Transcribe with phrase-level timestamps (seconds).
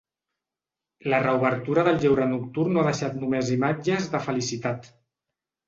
[1.13, 4.93] La reobertura del lleure nocturn no ha deixat només imatges de felicitat.